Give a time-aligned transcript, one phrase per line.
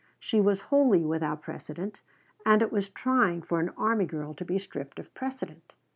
[0.19, 2.01] She was wholly without precedent,
[2.43, 5.73] and it was trying for an army girl to be stripped of precedent.